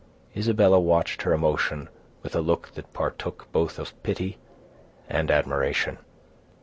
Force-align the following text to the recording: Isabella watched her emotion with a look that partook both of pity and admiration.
Isabella 0.35 0.79
watched 0.79 1.21
her 1.21 1.31
emotion 1.31 1.87
with 2.23 2.35
a 2.35 2.41
look 2.41 2.69
that 2.73 2.91
partook 2.91 3.47
both 3.51 3.77
of 3.77 3.93
pity 4.01 4.39
and 5.07 5.29
admiration. 5.29 5.99